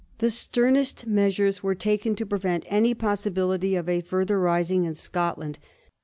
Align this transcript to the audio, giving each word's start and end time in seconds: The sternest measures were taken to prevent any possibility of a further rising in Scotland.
The 0.17 0.31
sternest 0.31 1.05
measures 1.05 1.61
were 1.61 1.75
taken 1.75 2.15
to 2.15 2.25
prevent 2.25 2.65
any 2.67 2.95
possibility 2.95 3.75
of 3.75 3.87
a 3.87 4.01
further 4.01 4.39
rising 4.39 4.83
in 4.83 4.95
Scotland. 4.95 5.59